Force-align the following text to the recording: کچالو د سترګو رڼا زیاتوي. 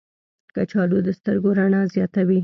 کچالو 0.55 0.97
د 1.05 1.09
سترګو 1.17 1.49
رڼا 1.59 1.81
زیاتوي. 1.95 2.39